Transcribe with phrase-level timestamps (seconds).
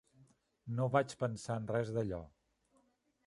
[0.77, 2.21] No vaig pensar en res d'allò.